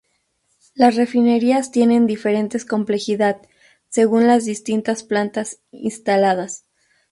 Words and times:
Las 0.73 0.95
refinerías 0.95 1.69
tienen 1.69 2.07
diferentes 2.07 2.65
complejidad 2.65 3.37
según 3.87 4.25
las 4.25 4.45
distintas 4.45 5.03
plantas 5.03 5.59
instaladas. 5.69 6.65